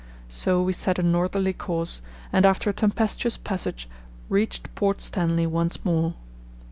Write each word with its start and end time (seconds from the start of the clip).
So 0.29 0.63
we 0.63 0.73
set 0.73 0.97
a 0.97 1.03
northerly 1.03 1.53
course, 1.53 2.01
and 2.33 2.43
after 2.43 2.71
a 2.71 2.73
tempestuous 2.73 3.37
passage 3.37 3.87
reached 4.29 4.73
Port 4.73 4.99
Stanley 4.99 5.45
once 5.45 5.85
more. 5.85 6.15